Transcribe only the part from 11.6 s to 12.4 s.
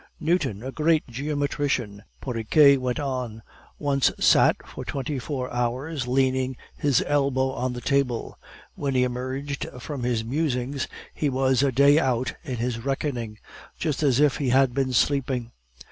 a day out